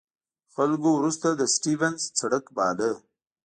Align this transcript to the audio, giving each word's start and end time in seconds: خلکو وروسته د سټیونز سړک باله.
خلکو 0.55 0.89
وروسته 0.97 1.27
د 1.33 1.41
سټیونز 1.53 2.01
سړک 2.19 2.45
باله. 2.57 2.89